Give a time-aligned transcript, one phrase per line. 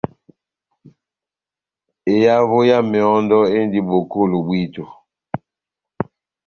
[2.15, 4.83] Ehavo ya mehɔ́ndɔ endi bokolo bwíto.